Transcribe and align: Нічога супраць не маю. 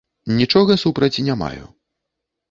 Нічога 0.37 0.77
супраць 0.83 1.21
не 1.27 1.35
маю. 1.41 1.65